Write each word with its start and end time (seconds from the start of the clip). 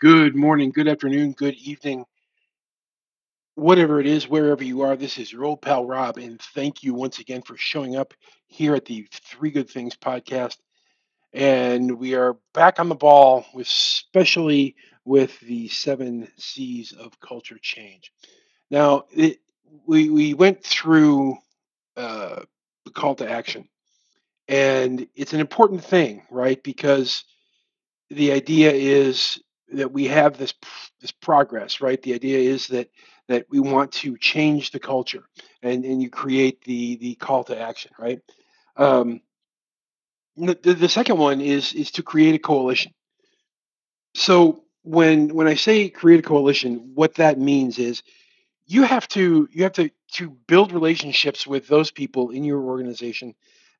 Good 0.00 0.34
morning, 0.34 0.70
good 0.70 0.88
afternoon, 0.88 1.32
good 1.32 1.56
evening, 1.56 2.06
whatever 3.54 4.00
it 4.00 4.06
is, 4.06 4.26
wherever 4.26 4.64
you 4.64 4.80
are. 4.80 4.96
This 4.96 5.18
is 5.18 5.30
your 5.30 5.44
old 5.44 5.60
pal 5.60 5.84
Rob, 5.84 6.16
and 6.16 6.40
thank 6.54 6.82
you 6.82 6.94
once 6.94 7.18
again 7.18 7.42
for 7.42 7.54
showing 7.58 7.96
up 7.96 8.14
here 8.46 8.74
at 8.74 8.86
the 8.86 9.06
Three 9.12 9.50
Good 9.50 9.68
Things 9.68 9.96
podcast. 9.96 10.56
And 11.34 11.98
we 11.98 12.14
are 12.14 12.38
back 12.54 12.80
on 12.80 12.88
the 12.88 12.94
ball, 12.94 13.44
with, 13.52 13.66
especially 13.66 14.74
with 15.04 15.38
the 15.40 15.68
seven 15.68 16.28
C's 16.38 16.92
of 16.92 17.20
culture 17.20 17.58
change. 17.60 18.10
Now, 18.70 19.04
it, 19.12 19.36
we 19.86 20.08
we 20.08 20.32
went 20.32 20.64
through 20.64 21.36
uh, 21.98 22.40
the 22.86 22.90
call 22.90 23.16
to 23.16 23.30
action, 23.30 23.68
and 24.48 25.06
it's 25.14 25.34
an 25.34 25.40
important 25.40 25.84
thing, 25.84 26.22
right? 26.30 26.62
Because 26.62 27.24
the 28.08 28.32
idea 28.32 28.72
is 28.72 29.38
that 29.72 29.92
we 29.92 30.06
have 30.06 30.38
this 30.38 30.54
this 31.00 31.12
progress, 31.12 31.80
right? 31.80 32.00
The 32.02 32.14
idea 32.14 32.38
is 32.38 32.68
that 32.68 32.90
that 33.28 33.46
we 33.50 33.60
want 33.60 33.92
to 33.92 34.16
change 34.18 34.70
the 34.70 34.80
culture, 34.80 35.24
and 35.62 35.84
and 35.84 36.02
you 36.02 36.10
create 36.10 36.62
the 36.64 36.96
the 36.96 37.14
call 37.16 37.44
to 37.44 37.58
action, 37.60 37.92
right? 37.98 38.20
Um, 38.76 39.20
the, 40.36 40.74
the 40.74 40.88
second 40.88 41.18
one 41.18 41.40
is 41.40 41.72
is 41.74 41.90
to 41.92 42.02
create 42.02 42.34
a 42.34 42.38
coalition. 42.38 42.92
So 44.14 44.64
when 44.82 45.34
when 45.34 45.46
I 45.46 45.54
say 45.54 45.88
create 45.88 46.20
a 46.20 46.28
coalition, 46.28 46.92
what 46.94 47.14
that 47.16 47.38
means 47.38 47.78
is 47.78 48.02
you 48.66 48.82
have 48.82 49.06
to 49.08 49.48
you 49.52 49.62
have 49.64 49.72
to 49.74 49.90
to 50.12 50.30
build 50.46 50.72
relationships 50.72 51.46
with 51.46 51.68
those 51.68 51.90
people 51.90 52.30
in 52.30 52.44
your 52.44 52.62
organization 52.62 53.34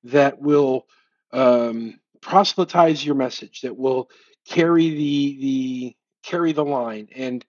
that 0.04 0.40
will 0.40 0.86
um, 1.32 1.98
proselytize 2.20 3.04
your 3.04 3.14
message, 3.14 3.62
that 3.62 3.76
will 3.76 4.10
carry 4.46 4.90
the 4.90 5.38
the 5.40 5.96
carry 6.22 6.52
the 6.52 6.64
line. 6.64 7.08
And 7.14 7.44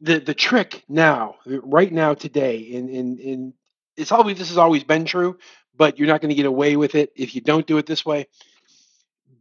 the 0.00 0.20
the 0.20 0.34
trick 0.34 0.84
now 0.88 1.36
right 1.46 1.92
now 1.92 2.14
today 2.14 2.58
in 2.58 2.88
in 2.88 3.18
in 3.18 3.54
it's 3.96 4.12
always 4.12 4.38
this 4.38 4.48
has 4.48 4.58
always 4.58 4.84
been 4.84 5.06
true 5.06 5.38
but 5.76 5.98
you're 5.98 6.08
not 6.08 6.20
going 6.20 6.30
to 6.30 6.34
get 6.34 6.46
away 6.46 6.76
with 6.76 6.94
it 6.94 7.12
if 7.16 7.34
you 7.34 7.40
don't 7.40 7.66
do 7.66 7.78
it 7.78 7.86
this 7.86 8.04
way. 8.04 8.26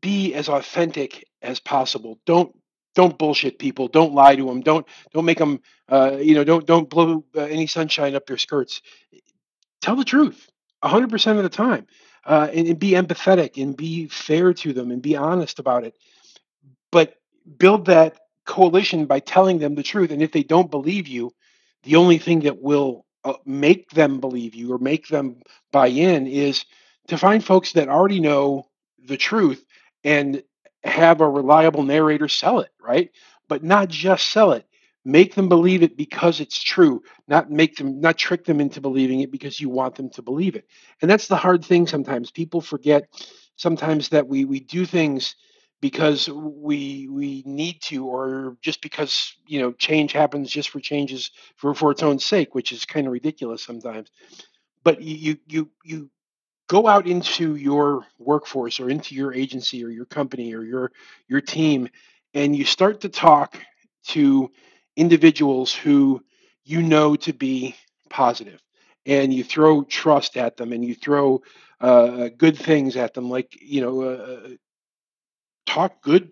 Be 0.02 0.34
as 0.34 0.50
authentic 0.50 1.26
as 1.42 1.60
possible. 1.60 2.20
Don't 2.26 2.58
don't 2.94 3.18
bullshit 3.18 3.60
people. 3.60 3.88
Don't 3.88 4.14
lie 4.14 4.36
to 4.36 4.46
them 4.46 4.62
don't 4.62 4.86
don't 5.14 5.26
make 5.26 5.38
them 5.38 5.62
uh, 5.90 6.18
you 6.20 6.36
know 6.36 6.44
don't 6.44 6.66
don't 6.66 6.90
blow 6.90 7.26
uh, 7.36 7.42
any 7.42 7.68
sunshine 7.68 8.16
up 8.16 8.26
their 8.26 8.38
skirts. 8.38 8.82
Tell 9.82 9.96
the 9.96 10.06
truth 10.06 10.50
100% 10.84 11.38
of 11.38 11.44
the 11.44 11.50
time. 11.50 11.88
Uh, 12.26 12.50
and, 12.52 12.68
and 12.68 12.80
be 12.80 12.92
empathetic 12.92 13.62
and 13.62 13.78
be 13.78 14.08
fair 14.08 14.52
to 14.52 14.74
them 14.74 14.90
and 14.90 15.00
be 15.00 15.16
honest 15.16 15.60
about 15.60 15.84
it 15.84 15.96
but 16.96 17.16
build 17.60 17.88
that 17.88 18.18
coalition 18.48 19.08
by 19.08 19.22
telling 19.22 19.60
them 19.60 19.76
the 19.76 19.84
truth. 19.84 20.12
And 20.12 20.24
if 20.24 20.34
they 20.34 20.44
don't 20.44 20.72
believe 20.72 21.08
you, 21.10 21.34
the 21.84 21.98
only 21.98 22.20
thing 22.20 22.42
that 22.42 22.62
will 22.64 23.06
uh, 23.26 23.36
make 23.46 23.92
them 23.92 24.22
believe 24.22 24.56
you 24.56 24.74
or 24.74 24.80
make 24.80 25.10
them 25.10 25.38
buy 25.74 25.90
in 25.90 26.28
is 26.28 26.66
to 27.10 27.20
find 27.20 27.46
folks 27.46 27.74
that 27.74 27.90
already 27.90 28.22
know 28.22 28.68
the 29.08 29.18
truth 29.18 29.66
and 30.06 30.44
have 30.86 31.22
a 31.22 31.30
reliable 31.30 31.84
narrator 31.84 32.30
sell 32.30 32.62
it, 32.62 32.72
right? 32.82 33.12
But 33.50 33.64
not 33.64 33.90
just 33.90 34.32
sell 34.32 34.54
it. 34.54 34.66
Make 35.06 35.36
them 35.36 35.50
believe 35.50 35.84
it 35.84 35.98
because 35.98 36.42
it's 36.42 36.64
true, 36.64 37.04
not 37.30 37.52
make 37.52 37.78
them 37.78 38.02
not 38.02 38.20
trick 38.20 38.46
them 38.46 38.62
into 38.62 38.82
believing 38.82 39.22
it 39.22 39.32
because 39.32 39.60
you 39.62 39.70
want 39.70 39.96
them 39.96 40.12
to 40.12 40.24
believe 40.24 40.58
it. 40.58 40.68
And 41.02 41.12
that's 41.12 41.30
the 41.30 41.38
hard 41.38 41.66
thing 41.66 41.88
sometimes. 41.88 42.32
People 42.32 42.62
forget 42.62 43.10
sometimes 43.58 44.10
that 44.12 44.28
we 44.30 44.46
we 44.46 44.62
do 44.62 44.86
things 44.86 45.36
because 45.82 46.30
we 46.30 47.08
we 47.10 47.44
need 47.46 47.82
to 47.82 48.06
or 48.08 48.58
just 48.62 48.82
because 48.82 49.36
you 49.48 49.60
know 49.60 49.72
change 49.74 50.12
happens 50.14 50.50
just 50.52 50.70
for 50.70 50.80
changes 50.80 51.32
for 51.56 51.74
for 51.76 51.92
its 51.92 52.04
own 52.04 52.20
sake 52.20 52.56
which 52.56 52.72
is 52.72 52.86
kind 52.86 53.08
of 53.08 53.14
ridiculous 53.14 53.64
sometimes. 53.64 54.10
But 54.84 55.02
you 55.02 55.38
you 55.48 55.70
you 55.84 56.10
go 56.68 56.88
out 56.88 57.08
into 57.08 57.56
your 57.56 58.06
workforce 58.18 58.80
or 58.80 58.90
into 58.90 59.16
your 59.16 59.34
agency 59.34 59.84
or 59.84 59.90
your 59.90 60.06
company 60.06 60.54
or 60.56 60.64
your 60.64 60.92
your 61.28 61.42
team 61.42 61.90
and 62.34 62.56
you 62.56 62.66
start 62.66 63.02
to 63.02 63.10
talk 63.10 63.60
to 64.08 64.52
individuals 64.96 65.74
who 65.74 66.22
you 66.64 66.82
know 66.82 67.16
to 67.16 67.34
be 67.34 67.76
positive 68.10 68.62
and 69.06 69.34
you 69.34 69.44
throw 69.44 69.84
trust 69.84 70.38
at 70.38 70.58
them 70.58 70.74
and 70.74 70.84
you 70.84 70.96
throw 70.96 71.42
uh, 71.82 72.30
good 72.38 72.58
things 72.58 72.96
at 72.96 73.14
them 73.14 73.30
like 73.30 73.58
you 73.62 73.82
know 73.82 74.02
uh, 74.02 74.50
talk 75.76 76.02
good 76.02 76.30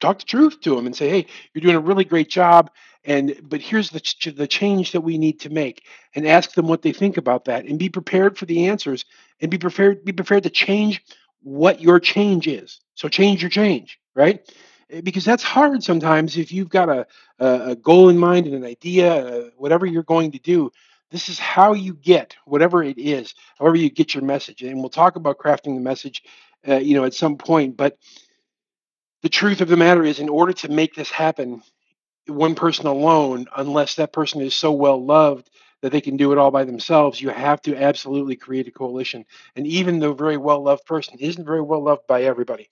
talk 0.00 0.18
the 0.18 0.24
truth 0.24 0.60
to 0.60 0.74
them 0.74 0.86
and 0.86 0.94
say 0.96 1.08
hey 1.08 1.26
you're 1.52 1.62
doing 1.62 1.76
a 1.76 1.80
really 1.80 2.04
great 2.04 2.28
job 2.28 2.70
and 3.04 3.36
but 3.42 3.60
here's 3.60 3.90
the, 3.90 4.00
ch- 4.00 4.34
the 4.34 4.46
change 4.46 4.92
that 4.92 5.00
we 5.00 5.18
need 5.18 5.40
to 5.40 5.50
make 5.50 5.84
and 6.14 6.26
ask 6.26 6.52
them 6.52 6.68
what 6.68 6.82
they 6.82 6.92
think 6.92 7.16
about 7.16 7.44
that 7.44 7.64
and 7.66 7.78
be 7.78 7.88
prepared 7.88 8.38
for 8.38 8.46
the 8.46 8.66
answers 8.68 9.04
and 9.40 9.50
be 9.50 9.58
prepared 9.58 10.04
be 10.04 10.12
prepared 10.12 10.42
to 10.42 10.50
change 10.50 11.02
what 11.42 11.80
your 11.80 12.00
change 12.00 12.48
is. 12.48 12.80
So 12.94 13.08
change 13.08 13.42
your 13.42 13.50
change 13.50 13.98
right? 14.14 14.48
Eh, 14.90 15.00
because 15.00 15.24
that's 15.24 15.42
hard 15.42 15.82
sometimes 15.82 16.36
if 16.36 16.52
you've 16.52 16.68
got 16.68 16.88
a, 16.88 17.06
a, 17.38 17.76
goal 17.76 18.08
in 18.08 18.18
mind 18.18 18.46
and 18.46 18.54
an 18.54 18.64
idea 18.64 19.12
uh, 19.12 19.50
whatever 19.56 19.86
you're 19.86 20.02
going 20.04 20.30
to 20.32 20.38
do 20.38 20.70
this 21.10 21.28
is 21.28 21.38
how 21.38 21.72
you 21.72 21.94
get 21.94 22.36
whatever 22.44 22.82
it 22.82 22.98
is 22.98 23.34
however 23.58 23.76
you 23.76 23.90
get 23.90 24.14
your 24.14 24.22
message 24.22 24.62
and 24.62 24.78
we'll 24.78 24.88
talk 24.88 25.16
about 25.16 25.38
crafting 25.38 25.74
the 25.74 25.80
message 25.80 26.22
uh, 26.68 26.76
you 26.76 26.94
know 26.94 27.04
at 27.04 27.14
some 27.14 27.36
point 27.36 27.76
but 27.76 27.98
the 29.24 29.30
truth 29.30 29.62
of 29.62 29.68
the 29.68 29.76
matter 29.78 30.04
is, 30.04 30.20
in 30.20 30.28
order 30.28 30.52
to 30.52 30.68
make 30.68 30.94
this 30.94 31.10
happen, 31.10 31.62
one 32.26 32.54
person 32.54 32.86
alone, 32.86 33.46
unless 33.56 33.94
that 33.94 34.12
person 34.12 34.42
is 34.42 34.54
so 34.54 34.70
well 34.70 35.02
loved 35.02 35.48
that 35.80 35.92
they 35.92 36.02
can 36.02 36.18
do 36.18 36.30
it 36.32 36.36
all 36.36 36.50
by 36.50 36.64
themselves, 36.64 37.22
you 37.22 37.30
have 37.30 37.62
to 37.62 37.74
absolutely 37.74 38.36
create 38.36 38.68
a 38.68 38.70
coalition. 38.70 39.24
And 39.56 39.66
even 39.66 39.98
the 39.98 40.12
very 40.12 40.36
well 40.36 40.62
loved 40.62 40.84
person 40.84 41.16
isn't 41.18 41.46
very 41.46 41.62
well 41.62 41.82
loved 41.82 42.06
by 42.06 42.24
everybody. 42.24 42.68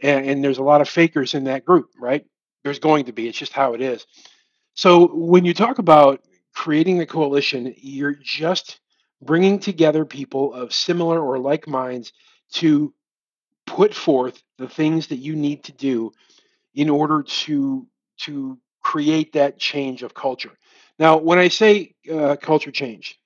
And, 0.00 0.26
and 0.26 0.42
there's 0.42 0.56
a 0.56 0.62
lot 0.62 0.80
of 0.80 0.88
fakers 0.88 1.34
in 1.34 1.44
that 1.44 1.66
group, 1.66 1.90
right? 2.00 2.24
There's 2.64 2.78
going 2.78 3.04
to 3.04 3.12
be, 3.12 3.28
it's 3.28 3.36
just 3.36 3.52
how 3.52 3.74
it 3.74 3.82
is. 3.82 4.06
So 4.72 5.14
when 5.14 5.44
you 5.44 5.52
talk 5.52 5.80
about 5.80 6.22
creating 6.54 6.96
the 6.96 7.04
coalition, 7.04 7.74
you're 7.76 8.16
just 8.22 8.80
bringing 9.20 9.58
together 9.58 10.06
people 10.06 10.54
of 10.54 10.72
similar 10.72 11.20
or 11.20 11.38
like 11.38 11.68
minds 11.68 12.14
to 12.52 12.94
put 13.76 13.94
forth 13.94 14.42
the 14.58 14.68
things 14.68 15.08
that 15.08 15.16
you 15.18 15.36
need 15.36 15.64
to 15.64 15.72
do 15.72 16.12
in 16.74 16.90
order 16.90 17.22
to 17.22 17.86
to 18.18 18.58
create 18.82 19.32
that 19.34 19.58
change 19.58 20.02
of 20.02 20.14
culture. 20.14 20.52
Now, 20.98 21.18
when 21.18 21.38
I 21.38 21.48
say 21.48 21.94
uh, 22.12 22.36
culture 22.36 22.72
change, 22.72 23.18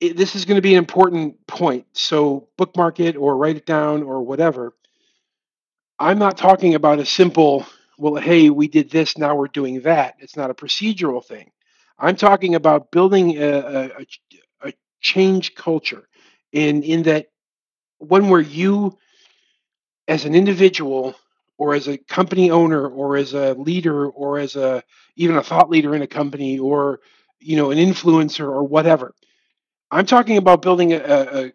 it, 0.00 0.16
this 0.16 0.36
is 0.36 0.44
going 0.44 0.56
to 0.56 0.62
be 0.62 0.74
an 0.74 0.78
important 0.78 1.46
point. 1.46 1.86
So 1.92 2.48
bookmark 2.58 3.00
it 3.00 3.16
or 3.16 3.36
write 3.36 3.56
it 3.56 3.66
down 3.66 4.02
or 4.02 4.22
whatever. 4.22 4.74
I'm 5.98 6.18
not 6.18 6.38
talking 6.38 6.74
about 6.74 7.00
a 7.00 7.06
simple, 7.06 7.66
well, 7.98 8.16
hey, 8.16 8.50
we 8.50 8.68
did 8.68 8.90
this, 8.90 9.18
now 9.18 9.36
we're 9.36 9.48
doing 9.48 9.82
that. 9.82 10.16
It's 10.20 10.36
not 10.36 10.50
a 10.50 10.54
procedural 10.54 11.24
thing. 11.24 11.50
I'm 11.98 12.16
talking 12.16 12.54
about 12.54 12.90
building 12.92 13.38
a, 13.38 13.48
a, 13.50 13.90
a 14.68 14.72
change 15.00 15.54
culture 15.54 16.08
in 16.52 16.82
in 16.82 17.04
that 17.04 17.28
one 18.00 18.30
where 18.30 18.40
you 18.42 18.98
as 20.08 20.26
an 20.26 20.34
individual 20.34 21.16
or 21.58 21.74
as 21.74 21.88
a 21.88 21.98
company 21.98 22.50
owner 22.50 22.88
or 22.88 23.16
as 23.16 23.34
a 23.34 23.54
leader 23.54 24.08
or 24.08 24.38
as 24.38 24.56
a 24.56 24.84
even 25.16 25.36
a 25.36 25.44
thought 25.44 25.70
leader 25.70 25.94
in 25.96 26.02
a 26.02 26.08
company 26.08 26.58
or 26.58 27.00
you 27.40 27.56
know 27.56 27.70
an 27.72 27.78
influencer 27.78 28.46
or 28.46 28.64
whatever 28.64 29.14
i'm 29.90 30.06
talking 30.06 30.38
about 30.38 30.62
building 30.62 30.92
a, 30.94 30.98
a, 30.98 31.52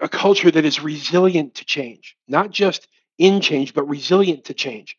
a 0.00 0.08
culture 0.08 0.50
that 0.50 0.64
is 0.64 0.82
resilient 0.82 1.54
to 1.56 1.64
change 1.66 2.16
not 2.28 2.50
just 2.50 2.88
in 3.18 3.40
change 3.40 3.74
but 3.74 3.88
resilient 3.88 4.44
to 4.46 4.54
change. 4.54 4.96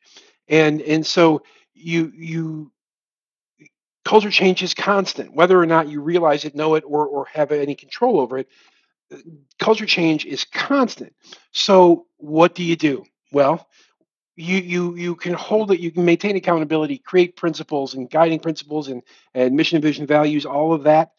And 0.47 0.81
and 0.81 1.05
so 1.05 1.43
you 1.73 2.11
you 2.15 2.71
culture 4.05 4.31
change 4.31 4.63
is 4.63 4.73
constant 4.73 5.33
whether 5.35 5.59
or 5.59 5.65
not 5.65 5.89
you 5.89 6.01
realize 6.01 6.45
it 6.45 6.55
know 6.55 6.75
it 6.75 6.83
or 6.87 7.07
or 7.07 7.25
have 7.33 7.51
any 7.51 7.75
control 7.75 8.19
over 8.19 8.39
it 8.39 8.49
culture 9.59 9.85
change 9.85 10.25
is 10.25 10.45
constant. 10.45 11.13
So 11.51 12.07
what 12.17 12.55
do 12.55 12.63
you 12.63 12.75
do? 12.75 13.05
Well, 13.31 13.67
you 14.35 14.57
you 14.57 14.95
you 14.95 15.15
can 15.15 15.33
hold 15.33 15.71
it. 15.71 15.79
You 15.79 15.91
can 15.91 16.05
maintain 16.05 16.35
accountability, 16.35 16.99
create 16.99 17.35
principles 17.37 17.93
and 17.95 18.09
guiding 18.09 18.39
principles 18.39 18.87
and 18.89 19.03
and 19.33 19.55
mission, 19.55 19.81
vision, 19.81 20.07
values. 20.07 20.45
All 20.45 20.73
of 20.73 20.83
that 20.83 21.11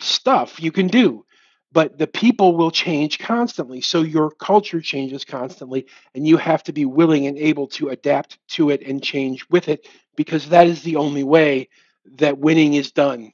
stuff 0.00 0.62
you 0.62 0.72
can 0.72 0.88
do, 0.88 1.24
but 1.72 1.98
the 1.98 2.06
people 2.06 2.56
will 2.56 2.70
change 2.70 3.18
constantly. 3.18 3.80
So 3.80 4.02
your 4.02 4.30
culture 4.30 4.80
changes 4.80 5.24
constantly, 5.24 5.86
and 6.14 6.26
you 6.26 6.36
have 6.36 6.62
to 6.64 6.72
be 6.72 6.84
willing 6.84 7.26
and 7.26 7.38
able 7.38 7.68
to 7.68 7.90
adapt 7.90 8.38
to 8.50 8.70
it 8.70 8.82
and 8.82 9.02
change 9.02 9.46
with 9.50 9.68
it 9.68 9.88
because 10.16 10.48
that 10.50 10.66
is 10.66 10.82
the 10.82 10.96
only 10.96 11.24
way 11.24 11.68
that 12.16 12.38
winning 12.38 12.74
is 12.74 12.92
done 12.92 13.32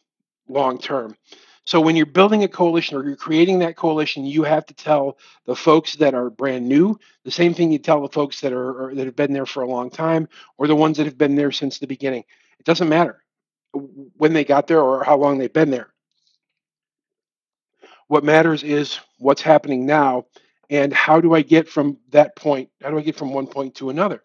long 0.48 0.78
term. 0.78 1.16
So 1.66 1.80
when 1.80 1.96
you're 1.96 2.06
building 2.06 2.44
a 2.44 2.48
coalition 2.48 2.98
or 2.98 3.04
you're 3.06 3.16
creating 3.16 3.60
that 3.60 3.76
coalition, 3.76 4.26
you 4.26 4.44
have 4.44 4.66
to 4.66 4.74
tell 4.74 5.18
the 5.46 5.56
folks 5.56 5.94
that 5.96 6.14
are 6.14 6.30
brand 6.30 6.68
new 6.68 6.98
the 7.24 7.30
same 7.32 7.54
thing 7.54 7.72
you 7.72 7.78
tell 7.78 8.02
the 8.02 8.10
folks 8.10 8.40
that 8.42 8.52
are 8.52 8.92
that 8.94 9.06
have 9.06 9.16
been 9.16 9.32
there 9.32 9.46
for 9.46 9.62
a 9.62 9.68
long 9.68 9.90
time 9.90 10.28
or 10.58 10.66
the 10.66 10.76
ones 10.76 10.98
that 10.98 11.06
have 11.06 11.18
been 11.18 11.36
there 11.36 11.52
since 11.52 11.78
the 11.78 11.86
beginning. 11.86 12.24
It 12.58 12.66
doesn't 12.66 12.88
matter 12.88 13.22
when 14.16 14.32
they 14.34 14.44
got 14.44 14.66
there 14.66 14.80
or 14.82 15.04
how 15.04 15.16
long 15.16 15.38
they've 15.38 15.52
been 15.52 15.70
there. 15.70 15.88
What 18.08 18.24
matters 18.24 18.62
is 18.62 19.00
what's 19.18 19.42
happening 19.42 19.86
now 19.86 20.26
and 20.70 20.92
how 20.92 21.20
do 21.20 21.34
I 21.34 21.42
get 21.42 21.68
from 21.68 21.98
that 22.10 22.36
point? 22.36 22.70
How 22.82 22.90
do 22.90 22.98
I 22.98 23.02
get 23.02 23.16
from 23.16 23.32
one 23.32 23.46
point 23.46 23.76
to 23.76 23.90
another? 23.90 24.22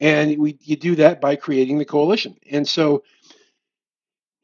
And 0.00 0.38
we 0.38 0.58
you 0.62 0.76
do 0.76 0.96
that 0.96 1.20
by 1.20 1.36
creating 1.36 1.78
the 1.78 1.84
coalition. 1.84 2.36
And 2.50 2.68
so 2.68 3.04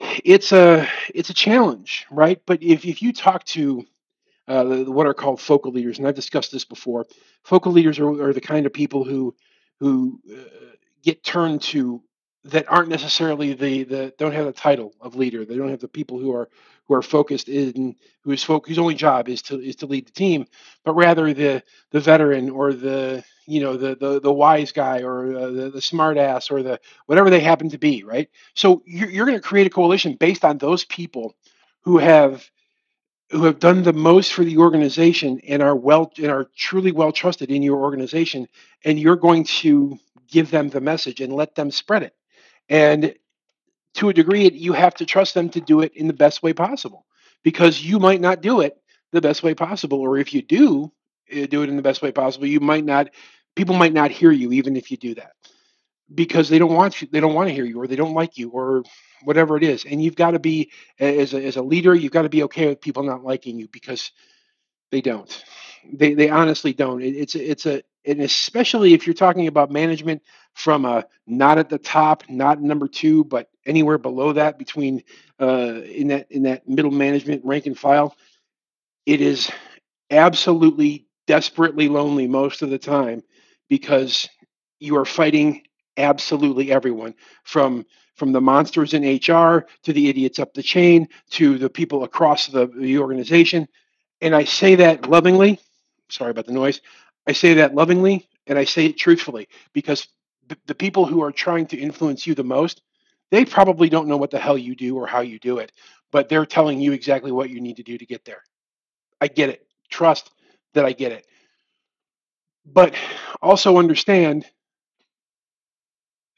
it's 0.01 0.53
a 0.53 0.89
it's 1.15 1.31
a 1.31 1.35
challenge, 1.35 2.07
right? 2.11 2.41
But 2.47 2.63
if 2.63 2.85
if 2.85 3.03
you 3.03 3.13
talk 3.13 3.45
to 3.47 3.85
uh, 4.47 4.65
what 4.85 5.07
are 5.07 5.15
called 5.15 5.41
focal 5.41 5.73
leaders, 5.73 5.99
and 5.99 6.07
I've 6.09 6.15
discussed 6.15 6.53
this 6.53 6.65
before, 6.65 7.07
focal 7.45 7.73
leaders 7.73 7.99
are, 7.99 8.09
are 8.23 8.33
the 8.33 8.41
kind 8.41 8.67
of 8.67 8.73
people 8.73 9.05
who 9.05 9.35
who 9.81 10.21
uh, 10.33 10.43
get 11.03 11.23
turned 11.23 11.63
to 11.63 12.03
that 12.45 12.67
aren't 12.71 12.89
necessarily 12.89 13.55
the 13.55 13.85
the 13.85 14.15
don't 14.19 14.33
have 14.33 14.47
the 14.47 14.53
title 14.53 14.95
of 15.01 15.17
leader. 15.17 15.45
They 15.45 15.57
don't 15.57 15.71
have 15.71 15.81
the 15.81 15.89
people 15.89 16.19
who 16.19 16.35
are 16.35 16.49
who 16.87 16.95
are 16.95 17.03
focused 17.03 17.49
in 17.49 17.97
whose 18.23 18.43
folk 18.45 18.69
whose 18.69 18.79
only 18.79 18.95
job 18.95 19.29
is 19.29 19.43
to 19.43 19.61
is 19.61 19.77
to 19.77 19.87
lead 19.87 20.07
the 20.07 20.13
team, 20.13 20.47
but 20.85 20.95
rather 20.95 21.35
the 21.35 21.63
the 21.91 22.01
veteran 22.01 22.51
or 22.51 22.73
the 22.73 23.25
you 23.47 23.61
know 23.61 23.77
the 23.77 23.97
the, 23.97 24.21
the 24.21 24.33
wise 24.33 24.73
guy 24.73 25.03
or 25.03 25.37
uh, 25.37 25.51
the 25.51 25.71
the 25.71 25.83
smart 25.83 26.17
ass 26.17 26.51
or 26.51 26.63
the 26.63 26.81
whatever 27.07 27.31
they 27.31 27.41
happen 27.41 27.69
to 27.71 27.79
be, 27.79 28.05
right? 28.05 28.29
So 28.55 28.83
you're, 28.87 29.11
you're 29.11 29.27
going 29.27 29.39
to 29.39 29.47
create 29.47 29.67
a 29.67 29.71
coalition 29.71 30.15
based 30.15 30.45
on 30.45 30.59
those 30.59 30.85
people 30.85 31.35
who 31.83 31.99
have 31.99 32.49
who 33.31 33.45
have 33.45 33.59
done 33.61 33.83
the 33.83 33.93
most 33.93 34.33
for 34.33 34.45
the 34.45 34.59
organization 34.59 35.41
and 35.49 35.63
are 35.63 35.77
well 35.77 36.13
and 36.19 36.29
are 36.29 36.49
truly 36.57 36.93
well 36.93 37.13
trusted 37.13 37.51
in 37.51 37.63
your 37.63 37.79
organization 37.79 38.49
and 38.85 38.99
you're 39.01 39.17
going 39.17 39.45
to 39.45 39.99
give 40.31 40.51
them 40.51 40.69
the 40.71 40.81
message 40.81 41.21
and 41.21 41.33
let 41.35 41.55
them 41.55 41.71
spread 41.71 42.03
it 42.05 42.15
and 42.69 43.15
to 43.95 44.09
a 44.09 44.15
degree, 44.15 44.51
you 44.51 44.73
have 44.73 44.95
to 44.97 45.07
trust 45.07 45.35
them 45.35 45.49
to 45.51 45.61
do 45.61 45.81
it 45.81 45.93
in 45.95 46.07
the 46.07 46.13
best 46.13 46.43
way 46.43 46.53
possible 46.53 47.07
because 47.43 47.83
you 47.83 47.99
might 47.99 48.21
not 48.21 48.41
do 48.41 48.61
it 48.61 48.77
the 49.13 49.21
best 49.21 49.43
way 49.43 49.55
possible. 49.55 50.01
Or 50.01 50.19
if 50.19 50.33
you 50.35 50.43
do 50.43 50.93
eh, 51.31 51.47
do 51.47 51.63
it 51.63 51.69
in 51.69 51.77
the 51.77 51.83
best 51.83 52.03
way 52.03 52.13
possible, 52.13 52.47
you 52.47 52.61
might 52.61 52.85
not, 52.85 53.11
people 53.57 53.75
might 53.75 53.93
not 53.93 54.11
hear 54.11 54.31
you 54.31 54.53
even 54.53 54.77
if 54.77 54.91
you 54.91 54.97
do 54.97 55.15
that 55.17 55.33
because 56.15 56.49
they 56.49 56.59
don't 56.59 56.75
want 56.75 57.03
you, 57.03 57.09
they 57.11 57.21
don't 57.21 57.35
want 57.35 57.49
to 57.49 57.55
hear 57.55 57.65
you 57.65 57.81
or 57.81 57.87
they 57.87 57.97
don't 57.97 58.15
like 58.15 58.39
you 58.39 58.51
or 58.51 58.83
whatever 59.25 59.57
it 59.57 59.63
is. 59.63 59.85
And 59.85 60.03
you've 60.03 60.17
got 60.17 60.33
to 60.33 60.39
be, 60.39 60.71
as 60.99 61.35
a, 61.35 61.45
as 61.45 61.57
a 61.57 61.63
leader, 61.63 61.95
you've 61.95 62.13
got 62.13 62.23
to 62.23 62.29
be 62.29 62.45
okay 62.45 62.69
with 62.69 62.81
people 62.81 63.03
not 63.03 63.25
liking 63.25 63.59
you 63.59 63.69
because 63.69 64.13
they 64.91 65.01
don't. 65.01 65.45
They, 65.93 66.15
they 66.15 66.31
honestly 66.31 66.73
don't. 66.73 67.03
It, 67.03 67.17
it's, 67.17 67.35
it's 67.35 67.67
a, 67.67 67.83
and 68.07 68.21
especially 68.23 68.95
if 68.95 69.07
you're 69.07 69.15
talking 69.15 69.47
about 69.47 69.71
management 69.71 70.23
from 70.55 70.85
a 70.85 71.07
not 71.27 71.59
at 71.59 71.69
the 71.69 71.79
top, 71.79 72.25
not 72.29 72.61
number 72.61 72.89
two, 72.89 73.25
but 73.25 73.51
anywhere 73.67 73.99
below 73.99 74.33
that, 74.33 74.59
between 74.59 75.03
uh, 75.41 75.83
in 75.85 76.09
that 76.09 76.31
in 76.31 76.43
that 76.45 76.69
middle 76.69 76.91
management 76.91 77.45
rank 77.45 77.67
and 77.67 77.79
file, 77.79 78.17
it 79.07 79.21
is 79.21 79.51
absolutely 80.11 81.07
desperately 81.27 81.89
lonely 81.89 82.27
most 82.27 82.63
of 82.63 82.71
the 82.71 82.79
time 82.79 83.23
because 83.69 84.29
you 84.81 84.97
are 84.97 85.05
fighting 85.05 85.63
absolutely 85.97 86.73
everyone 86.73 87.15
from 87.45 87.85
from 88.17 88.33
the 88.33 88.41
monsters 88.41 88.95
in 88.95 89.03
HR 89.05 89.67
to 89.85 89.93
the 89.93 90.09
idiots 90.09 90.39
up 90.41 90.55
the 90.55 90.63
chain 90.63 91.09
to 91.31 91.59
the 91.59 91.71
people 91.71 92.05
across 92.05 92.49
the, 92.49 92.67
the 92.67 92.99
organization. 92.99 93.69
And 94.21 94.35
I 94.35 94.45
say 94.45 94.75
that 94.77 95.09
lovingly. 95.09 95.61
Sorry 96.11 96.31
about 96.33 96.47
the 96.47 96.53
noise. 96.53 96.81
I 97.29 97.33
say 97.35 97.57
that 97.57 97.77
lovingly 97.77 98.29
and 98.49 98.59
I 98.59 98.65
say 98.65 98.87
it 98.87 98.99
truthfully 98.99 99.49
because 99.75 100.09
the 100.67 100.77
people 100.77 101.07
who 101.07 101.23
are 101.25 101.33
trying 101.33 101.67
to 101.69 101.79
influence 101.79 102.27
you 102.27 102.35
the 102.35 102.45
most, 102.45 102.83
they 103.33 103.47
probably 103.47 103.91
don't 103.91 104.09
know 104.09 104.19
what 104.19 104.33
the 104.33 104.41
hell 104.41 104.59
you 104.59 104.77
do 104.77 104.97
or 104.97 105.07
how 105.09 105.23
you 105.23 105.41
do 105.41 105.59
it, 105.59 105.73
but 106.13 106.31
they're 106.31 106.47
telling 106.47 106.81
you 106.81 106.93
exactly 106.93 107.33
what 107.33 107.51
you 107.51 107.61
need 107.63 107.79
to 107.79 107.85
do 107.85 107.99
to 107.99 108.07
get 108.07 108.25
there. 108.27 108.43
I 109.21 109.29
get 109.29 109.51
it. 109.51 109.67
Trust 109.91 110.31
that 110.75 110.87
I 110.87 110.93
get 110.93 111.13
it. 111.13 111.27
But 112.67 112.95
also 113.43 113.79
understand 113.79 114.47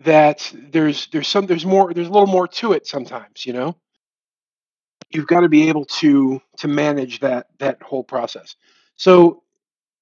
that 0.01 0.53
there's 0.55 1.09
there's 1.09 1.29
some 1.29 1.47
there's 1.47 1.67
more 1.67 1.95
there's 1.95 2.09
a 2.09 2.13
little 2.13 2.29
more 2.29 2.49
to 2.49 2.73
it 2.75 2.87
sometimes, 2.87 3.47
you 3.47 3.55
know? 3.55 3.77
You've 5.11 5.29
got 5.29 5.41
to 5.43 5.51
be 5.51 5.69
able 5.69 5.87
to 5.87 6.43
to 6.59 6.69
manage 6.69 7.21
that 7.21 7.49
that 7.61 7.83
whole 7.83 8.05
process. 8.05 8.57
So 8.97 9.43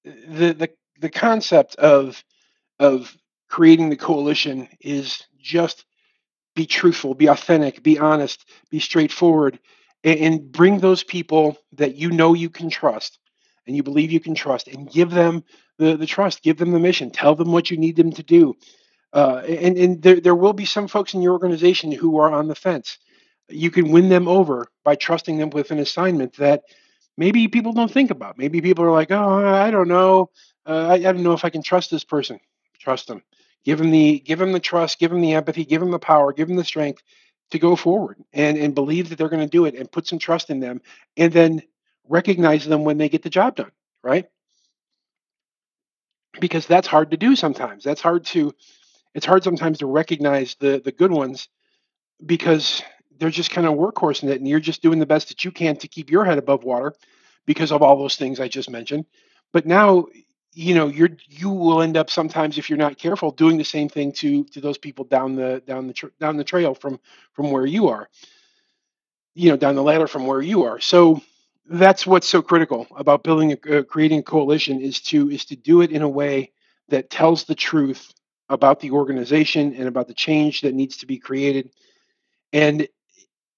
the 0.05 0.53
the 0.53 0.71
the 0.99 1.09
concept 1.09 1.75
of 1.75 2.23
of 2.79 3.15
creating 3.49 3.89
the 3.89 3.97
coalition 3.97 4.67
is 4.79 5.23
just 5.41 5.85
be 6.55 6.65
truthful, 6.65 7.13
be 7.13 7.27
authentic, 7.27 7.81
be 7.83 7.97
honest, 7.99 8.45
be 8.69 8.79
straightforward, 8.79 9.59
and, 10.03 10.19
and, 10.19 10.51
bring 10.51 10.79
those 10.79 11.03
people 11.03 11.57
that 11.73 11.95
you 11.95 12.09
know 12.11 12.33
you 12.33 12.49
can 12.49 12.69
trust 12.69 13.19
and 13.67 13.75
you 13.75 13.83
believe 13.83 14.11
you 14.11 14.19
can 14.19 14.35
trust 14.35 14.67
and 14.67 14.89
give 14.89 15.09
them 15.09 15.43
the, 15.77 15.97
the 15.97 16.05
trust, 16.05 16.41
give 16.41 16.57
them 16.57 16.71
the 16.71 16.79
mission, 16.79 17.11
tell 17.11 17.35
them 17.35 17.51
what 17.51 17.69
you 17.69 17.77
need 17.77 17.95
them 17.95 18.11
to 18.11 18.23
do. 18.23 18.55
Uh, 19.11 19.41
and 19.47 19.77
and 19.77 20.01
there, 20.01 20.19
there 20.19 20.35
will 20.35 20.53
be 20.53 20.65
some 20.65 20.87
folks 20.87 21.13
in 21.13 21.21
your 21.21 21.33
organization 21.33 21.91
who 21.91 22.17
are 22.19 22.31
on 22.31 22.47
the 22.47 22.55
fence. 22.55 22.97
You 23.49 23.71
can 23.71 23.91
win 23.91 24.09
them 24.09 24.27
over 24.27 24.67
by 24.83 24.95
trusting 24.95 25.37
them 25.37 25.49
with 25.49 25.71
an 25.71 25.79
assignment 25.79 26.35
that 26.37 26.63
maybe 27.17 27.47
people 27.47 27.73
don't 27.73 27.91
think 27.91 28.11
about. 28.11 28.37
Maybe 28.37 28.61
people 28.61 28.85
are 28.85 28.91
like, 28.91 29.11
oh, 29.11 29.45
I 29.45 29.71
don't 29.71 29.87
know. 29.87 30.29
Uh, 30.65 30.87
I, 30.89 30.93
I 30.93 30.99
don't 30.99 31.23
know 31.23 31.33
if 31.33 31.45
I 31.45 31.49
can 31.49 31.63
trust 31.63 31.91
this 31.91 32.03
person. 32.03 32.39
Trust 32.79 33.07
them. 33.07 33.23
Give 33.65 33.77
them 33.77 33.91
the 33.91 34.19
give 34.19 34.39
them 34.39 34.51
the 34.51 34.59
trust. 34.59 34.99
Give 34.99 35.11
them 35.11 35.21
the 35.21 35.33
empathy. 35.33 35.65
Give 35.65 35.81
them 35.81 35.91
the 35.91 35.99
power. 35.99 36.33
Give 36.33 36.47
them 36.47 36.57
the 36.57 36.63
strength 36.63 37.03
to 37.51 37.59
go 37.59 37.75
forward 37.75 38.17
and 38.33 38.57
and 38.57 38.75
believe 38.75 39.09
that 39.09 39.17
they're 39.17 39.29
going 39.29 39.45
to 39.45 39.47
do 39.47 39.65
it 39.65 39.75
and 39.75 39.91
put 39.91 40.07
some 40.07 40.19
trust 40.19 40.49
in 40.49 40.59
them 40.59 40.81
and 41.17 41.33
then 41.33 41.61
recognize 42.07 42.65
them 42.65 42.83
when 42.83 42.97
they 42.97 43.09
get 43.09 43.23
the 43.23 43.29
job 43.29 43.55
done. 43.55 43.71
Right? 44.03 44.27
Because 46.39 46.65
that's 46.67 46.87
hard 46.87 47.11
to 47.11 47.17
do 47.17 47.35
sometimes. 47.35 47.83
That's 47.83 48.01
hard 48.01 48.25
to. 48.27 48.53
It's 49.15 49.25
hard 49.25 49.43
sometimes 49.43 49.79
to 49.79 49.87
recognize 49.87 50.55
the 50.59 50.81
the 50.83 50.91
good 50.91 51.11
ones 51.11 51.49
because 52.25 52.83
they're 53.19 53.29
just 53.29 53.51
kind 53.51 53.67
of 53.67 53.73
workhorse 53.75 54.23
in 54.23 54.29
it 54.29 54.39
and 54.39 54.47
you're 54.47 54.59
just 54.59 54.81
doing 54.81 54.99
the 54.99 55.05
best 55.05 55.29
that 55.29 55.43
you 55.43 55.51
can 55.51 55.75
to 55.77 55.87
keep 55.87 56.09
your 56.09 56.25
head 56.25 56.37
above 56.37 56.63
water 56.63 56.93
because 57.45 57.71
of 57.71 57.81
all 57.81 57.97
those 57.97 58.15
things 58.15 58.39
I 58.39 58.47
just 58.47 58.69
mentioned. 58.69 59.05
But 59.51 59.65
now 59.65 60.07
you 60.53 60.75
know 60.75 60.87
you're 60.87 61.09
you 61.29 61.49
will 61.49 61.81
end 61.81 61.97
up 61.97 62.09
sometimes 62.09 62.57
if 62.57 62.69
you're 62.69 62.77
not 62.79 62.97
careful 62.97 63.31
doing 63.31 63.57
the 63.57 63.63
same 63.65 63.89
thing 63.89 64.11
to 64.13 64.43
to 64.45 64.61
those 64.61 64.77
people 64.77 65.05
down 65.05 65.35
the 65.35 65.63
down 65.67 65.87
the 65.87 65.93
tra- 65.93 66.11
down 66.19 66.37
the 66.37 66.43
trail 66.43 66.73
from 66.75 66.99
from 67.33 67.51
where 67.51 67.65
you 67.65 67.89
are. 67.89 68.09
You 69.35 69.51
know 69.51 69.57
down 69.57 69.75
the 69.75 69.83
ladder 69.83 70.07
from 70.07 70.27
where 70.27 70.41
you 70.41 70.63
are. 70.63 70.79
So 70.79 71.21
that's 71.67 72.07
what's 72.07 72.27
so 72.27 72.41
critical 72.41 72.87
about 72.95 73.23
building 73.23 73.53
a 73.53 73.79
uh, 73.79 73.83
creating 73.83 74.19
a 74.19 74.23
coalition 74.23 74.81
is 74.81 75.01
to 75.01 75.29
is 75.29 75.45
to 75.45 75.55
do 75.55 75.81
it 75.81 75.91
in 75.91 76.01
a 76.03 76.09
way 76.09 76.51
that 76.89 77.09
tells 77.09 77.45
the 77.45 77.55
truth 77.55 78.13
about 78.49 78.79
the 78.81 78.91
organization 78.91 79.75
and 79.75 79.87
about 79.87 80.07
the 80.07 80.13
change 80.15 80.61
that 80.61 80.73
needs 80.75 80.97
to 80.97 81.07
be 81.07 81.19
created. 81.19 81.71
And 82.53 82.87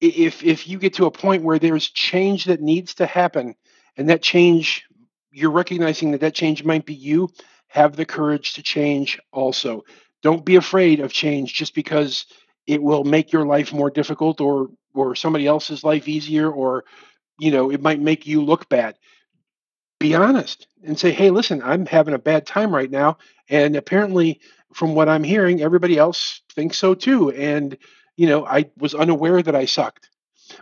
if 0.01 0.43
if 0.43 0.67
you 0.67 0.77
get 0.79 0.95
to 0.95 1.05
a 1.05 1.11
point 1.11 1.43
where 1.43 1.59
there's 1.59 1.89
change 1.89 2.45
that 2.45 2.61
needs 2.61 2.95
to 2.95 3.05
happen 3.05 3.55
and 3.97 4.09
that 4.09 4.21
change 4.21 4.85
you're 5.31 5.51
recognizing 5.51 6.11
that 6.11 6.21
that 6.21 6.35
change 6.35 6.63
might 6.63 6.85
be 6.85 6.93
you, 6.93 7.29
have 7.67 7.95
the 7.95 8.05
courage 8.05 8.53
to 8.53 8.63
change 8.63 9.19
also. 9.31 9.83
Don't 10.23 10.45
be 10.45 10.55
afraid 10.57 10.99
of 10.99 11.13
change 11.13 11.53
just 11.53 11.75
because 11.75 12.25
it 12.67 12.81
will 12.81 13.03
make 13.03 13.31
your 13.31 13.45
life 13.45 13.73
more 13.73 13.89
difficult 13.89 14.41
or 14.41 14.69
or 14.93 15.15
somebody 15.15 15.47
else's 15.47 15.83
life 15.83 16.07
easier 16.07 16.51
or 16.51 16.85
you 17.39 17.51
know, 17.51 17.71
it 17.71 17.81
might 17.81 17.99
make 18.01 18.27
you 18.27 18.41
look 18.43 18.69
bad. 18.69 18.95
Be 19.99 20.15
honest 20.15 20.67
and 20.83 20.99
say, 20.99 21.11
"Hey, 21.11 21.29
listen, 21.31 21.61
I'm 21.63 21.85
having 21.85 22.13
a 22.13 22.19
bad 22.19 22.45
time 22.45 22.73
right 22.75 22.91
now 22.91 23.17
and 23.49 23.75
apparently 23.75 24.41
from 24.73 24.95
what 24.95 25.09
I'm 25.09 25.23
hearing 25.23 25.61
everybody 25.61 25.97
else 25.97 26.41
thinks 26.53 26.77
so 26.77 26.93
too 26.95 27.31
and 27.31 27.77
you 28.17 28.27
know, 28.27 28.45
I 28.45 28.69
was 28.77 28.95
unaware 28.95 29.41
that 29.41 29.55
I 29.55 29.65
sucked." 29.65 30.09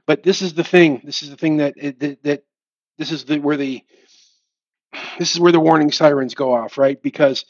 But 0.08 0.24
this 0.24 0.42
is 0.42 0.54
the 0.56 0.66
thing. 0.66 1.02
This 1.06 1.24
is 1.24 1.32
the 1.32 1.38
thing 1.38 1.58
that 1.58 1.76
that, 1.78 2.24
that 2.24 2.44
this 2.98 3.12
is 3.12 3.26
the 3.26 3.40
where 3.40 3.58
the 3.58 3.84
this 5.18 5.34
is 5.34 5.40
where 5.40 5.52
the 5.52 5.60
warning 5.60 5.92
sirens 5.92 6.36
go 6.36 6.54
off, 6.54 6.78
right? 6.78 7.02
Because 7.02 7.46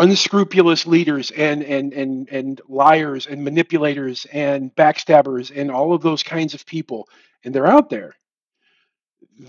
unscrupulous 0.00 0.86
leaders 0.86 1.30
and 1.30 1.62
and 1.62 1.92
and 1.92 2.28
and 2.30 2.60
liars 2.68 3.26
and 3.26 3.44
manipulators 3.44 4.26
and 4.32 4.74
backstabbers 4.74 5.52
and 5.54 5.70
all 5.70 5.92
of 5.92 6.00
those 6.00 6.22
kinds 6.22 6.54
of 6.54 6.64
people 6.64 7.06
and 7.44 7.54
they're 7.54 7.66
out 7.66 7.90
there 7.90 8.14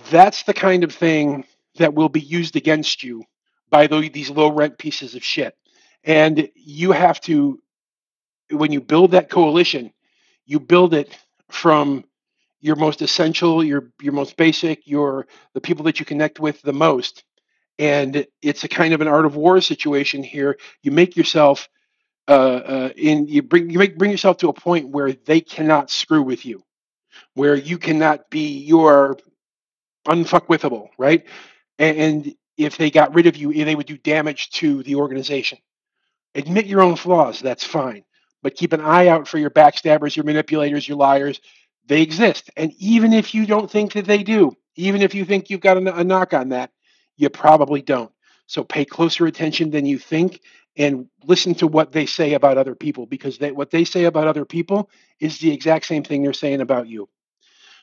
that's 0.09 0.43
the 0.43 0.53
kind 0.53 0.83
of 0.83 0.93
thing 0.93 1.45
that 1.77 1.93
will 1.93 2.09
be 2.09 2.19
used 2.19 2.57
against 2.57 3.01
you 3.01 3.23
by 3.69 3.87
the, 3.87 4.09
these 4.09 4.29
low 4.29 4.51
rent 4.51 4.77
pieces 4.77 5.15
of 5.15 5.23
shit 5.23 5.55
and 6.03 6.49
you 6.53 6.91
have 6.91 7.21
to 7.21 7.57
when 8.49 8.73
you 8.73 8.81
build 8.81 9.11
that 9.11 9.29
coalition 9.29 9.93
you 10.45 10.59
build 10.59 10.93
it 10.93 11.17
from 11.49 12.03
your 12.61 12.77
most 12.77 13.01
essential, 13.01 13.63
your 13.63 13.91
your 14.01 14.13
most 14.13 14.37
basic, 14.37 14.87
your 14.87 15.27
the 15.53 15.61
people 15.61 15.85
that 15.85 15.99
you 15.99 16.05
connect 16.07 16.39
with 16.39 16.61
the 16.63 16.73
most. 16.73 17.23
And 17.79 18.27
it's 18.41 18.63
a 18.63 18.69
kind 18.69 18.93
of 18.93 19.01
an 19.01 19.07
art 19.09 19.25
of 19.25 19.35
war 19.35 19.61
situation 19.61 20.23
here. 20.23 20.57
You 20.83 20.91
make 20.91 21.17
yourself 21.17 21.69
uh, 22.27 22.31
uh, 22.31 22.89
in 22.97 23.27
you 23.27 23.43
bring 23.43 23.69
you 23.71 23.79
make 23.79 23.97
bring 23.97 24.11
yourself 24.11 24.37
to 24.39 24.49
a 24.49 24.53
point 24.53 24.89
where 24.89 25.13
they 25.13 25.41
cannot 25.41 25.91
screw 25.91 26.23
with 26.23 26.45
you, 26.45 26.63
where 27.35 27.55
you 27.55 27.77
cannot 27.79 28.29
be 28.29 28.59
your 28.59 29.17
unfuckwithable, 30.07 30.89
right? 30.99 31.25
And, 31.79 31.97
and 31.97 32.35
if 32.57 32.77
they 32.77 32.91
got 32.91 33.15
rid 33.15 33.27
of 33.27 33.37
you, 33.37 33.53
they 33.53 33.75
would 33.75 33.87
do 33.87 33.97
damage 33.97 34.51
to 34.51 34.83
the 34.83 34.95
organization. 34.95 35.59
Admit 36.35 36.65
your 36.67 36.81
own 36.81 36.95
flaws, 36.95 37.39
that's 37.41 37.63
fine. 37.65 38.03
But 38.43 38.55
keep 38.55 38.73
an 38.73 38.81
eye 38.81 39.07
out 39.07 39.27
for 39.27 39.37
your 39.37 39.49
backstabbers, 39.51 40.15
your 40.15 40.25
manipulators, 40.25 40.87
your 40.87 40.97
liars. 40.97 41.41
They 41.87 42.01
exist. 42.01 42.49
And 42.57 42.73
even 42.77 43.13
if 43.13 43.33
you 43.33 43.45
don't 43.45 43.69
think 43.69 43.93
that 43.93 44.05
they 44.05 44.23
do, 44.23 44.55
even 44.75 45.01
if 45.01 45.15
you 45.15 45.25
think 45.25 45.49
you've 45.49 45.61
got 45.61 45.77
a, 45.77 45.97
a 45.99 46.03
knock 46.03 46.33
on 46.33 46.49
that, 46.49 46.71
you 47.17 47.29
probably 47.29 47.81
don't. 47.81 48.11
So 48.47 48.63
pay 48.63 48.85
closer 48.85 49.25
attention 49.27 49.71
than 49.71 49.85
you 49.85 49.99
think 49.99 50.41
and 50.77 51.07
listen 51.25 51.55
to 51.55 51.67
what 51.67 51.91
they 51.91 52.05
say 52.05 52.33
about 52.33 52.57
other 52.57 52.75
people 52.75 53.05
because 53.05 53.37
they, 53.37 53.51
what 53.51 53.71
they 53.71 53.83
say 53.85 54.05
about 54.05 54.27
other 54.27 54.45
people 54.45 54.89
is 55.19 55.39
the 55.39 55.51
exact 55.53 55.85
same 55.85 56.03
thing 56.03 56.23
they're 56.23 56.33
saying 56.33 56.61
about 56.61 56.87
you. 56.87 57.09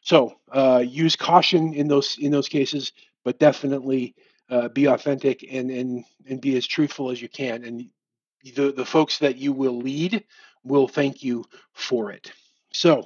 So 0.02 0.38
uh, 0.52 0.84
use 0.86 1.16
caution 1.16 1.74
in 1.74 1.88
those 1.88 2.18
in 2.18 2.30
those 2.30 2.48
cases, 2.48 2.92
but 3.24 3.38
definitely 3.38 4.14
uh, 4.50 4.68
be 4.68 4.86
authentic 4.86 5.44
and 5.50 5.70
and 5.70 6.04
and 6.28 6.40
be 6.40 6.56
as 6.56 6.66
truthful 6.66 7.10
as 7.10 7.20
you 7.20 7.28
can. 7.28 7.64
And 7.64 7.90
the 8.54 8.72
the 8.72 8.86
folks 8.86 9.18
that 9.18 9.36
you 9.36 9.52
will 9.52 9.78
lead 9.78 10.24
will 10.64 10.88
thank 10.88 11.22
you 11.22 11.44
for 11.74 12.10
it. 12.12 12.32
So 12.72 13.04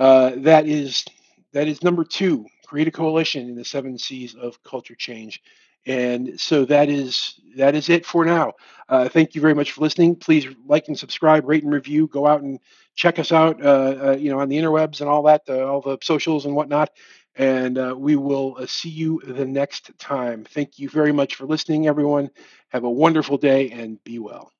uh, 0.00 0.32
that 0.38 0.66
is 0.66 1.06
that 1.54 1.68
is 1.68 1.84
number 1.84 2.04
two. 2.04 2.46
Create 2.66 2.88
a 2.88 2.92
coalition 2.92 3.48
in 3.50 3.56
the 3.56 3.66
seven 3.66 3.98
C's 3.98 4.34
of 4.36 4.62
culture 4.64 4.96
change. 4.96 5.42
And 5.86 6.40
so 6.40 6.66
that 6.66 6.90
is 6.90 7.40
that 7.56 7.76
is 7.76 7.90
it 7.90 8.06
for 8.06 8.24
now. 8.26 8.54
Uh, 8.88 9.08
thank 9.08 9.36
you 9.36 9.42
very 9.42 9.54
much 9.54 9.72
for 9.72 9.82
listening. 9.82 10.16
Please 10.16 10.48
like 10.66 10.88
and 10.88 10.98
subscribe, 10.98 11.48
rate 11.48 11.64
and 11.64 11.74
review. 11.74 12.08
Go 12.08 12.26
out 12.26 12.42
and 12.42 12.60
check 12.96 13.18
us 13.20 13.32
out, 13.32 13.64
uh, 13.64 13.96
uh, 14.08 14.16
you 14.18 14.30
know, 14.30 14.40
on 14.40 14.48
the 14.48 14.58
interwebs 14.58 15.00
and 15.02 15.10
all 15.10 15.24
that, 15.24 15.48
all 15.50 15.82
the 15.82 15.98
socials 16.02 16.46
and 16.46 16.56
whatnot. 16.56 16.90
And 17.36 17.78
uh, 17.78 17.94
we 17.98 18.16
will 18.16 18.56
uh, 18.58 18.66
see 18.66 18.90
you 18.90 19.22
the 19.26 19.46
next 19.46 19.98
time. 19.98 20.44
Thank 20.44 20.78
you 20.78 20.90
very 20.90 21.12
much 21.12 21.36
for 21.36 21.46
listening, 21.46 21.88
everyone. 21.88 22.30
Have 22.70 22.84
a 22.84 22.90
wonderful 22.90 23.38
day 23.38 23.70
and 23.70 24.02
be 24.04 24.18
well. 24.18 24.52